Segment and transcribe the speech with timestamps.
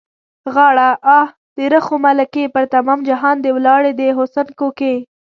[0.53, 1.19] غاړه؛ آ،
[1.57, 2.43] درخو ملکې!
[2.53, 4.95] پر تمام جهان دې ولاړې د حُسن کوکې.